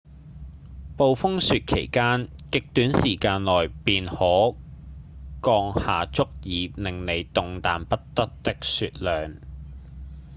[0.97, 4.55] 暴風雪期間極短時間內便可
[5.43, 9.35] 降下足以讓您動彈不得的雪量